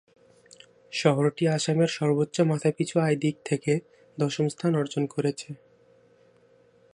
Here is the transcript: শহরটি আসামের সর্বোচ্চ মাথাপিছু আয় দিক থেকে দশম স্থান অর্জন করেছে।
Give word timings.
শহরটি 0.93 1.43
আসামের 1.47 1.89
সর্বোচ্চ 1.89 2.37
মাথাপিছু 2.41 2.95
আয় 2.99 3.17
দিক 3.19 3.35
থেকে 3.45 3.73
দশম 4.17 4.45
স্থান 4.49 4.71
অর্জন 4.75 5.03
করেছে। 5.05 5.49